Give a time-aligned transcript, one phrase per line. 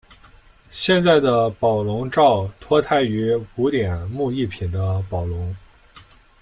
[0.71, 5.55] 现在的宝龙罩脱胎于古典木艺品的宝笼。